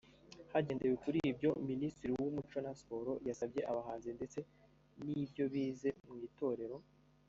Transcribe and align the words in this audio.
Hagendewe 0.51 0.95
kuri 1.03 1.19
ibyo 1.31 1.49
Minisitiri 1.69 2.11
w’Umuco 2.13 2.57
na 2.65 2.71
Siporo 2.79 3.13
yasabye 3.27 3.61
abahanzi 3.71 4.09
ndetse 4.17 4.39
n’ibyo 5.03 5.43
bize 5.53 5.89
mu 6.07 6.15
itorero 6.27 6.77